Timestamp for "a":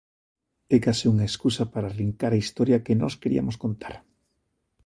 2.33-2.41